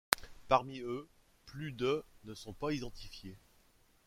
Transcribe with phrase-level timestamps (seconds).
[0.47, 1.07] Parmi eux,
[1.45, 3.37] plus de ne sont pas identifiés.